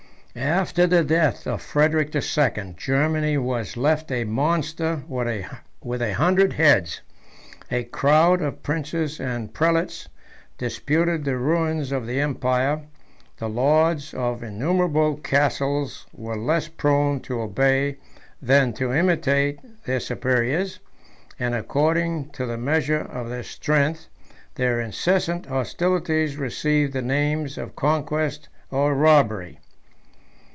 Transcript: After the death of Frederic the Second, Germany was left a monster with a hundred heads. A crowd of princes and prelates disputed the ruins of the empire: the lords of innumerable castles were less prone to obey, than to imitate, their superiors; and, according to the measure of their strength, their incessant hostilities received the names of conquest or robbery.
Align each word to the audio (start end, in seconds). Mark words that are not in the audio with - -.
After 0.33 0.87
the 0.87 1.03
death 1.03 1.45
of 1.45 1.61
Frederic 1.61 2.13
the 2.13 2.21
Second, 2.21 2.77
Germany 2.77 3.37
was 3.37 3.75
left 3.75 4.09
a 4.13 4.23
monster 4.23 5.03
with 5.09 6.01
a 6.01 6.13
hundred 6.13 6.53
heads. 6.53 7.01
A 7.69 7.83
crowd 7.83 8.41
of 8.41 8.63
princes 8.63 9.19
and 9.19 9.53
prelates 9.53 10.07
disputed 10.57 11.25
the 11.25 11.35
ruins 11.35 11.91
of 11.91 12.07
the 12.07 12.21
empire: 12.21 12.83
the 13.39 13.49
lords 13.49 14.13
of 14.13 14.41
innumerable 14.41 15.17
castles 15.17 16.05
were 16.13 16.37
less 16.37 16.69
prone 16.69 17.19
to 17.23 17.41
obey, 17.41 17.97
than 18.41 18.71
to 18.71 18.93
imitate, 18.93 19.59
their 19.83 19.99
superiors; 19.99 20.79
and, 21.41 21.53
according 21.53 22.29
to 22.29 22.45
the 22.45 22.57
measure 22.57 23.01
of 23.01 23.27
their 23.27 23.43
strength, 23.43 24.07
their 24.55 24.79
incessant 24.79 25.47
hostilities 25.47 26.37
received 26.37 26.93
the 26.93 27.01
names 27.01 27.57
of 27.57 27.75
conquest 27.75 28.47
or 28.71 28.95
robbery. 28.95 29.59